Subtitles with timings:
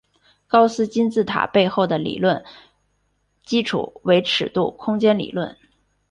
[0.47, 2.43] 高斯金字塔背后的理论
[3.43, 5.55] 基础为尺度空间理论。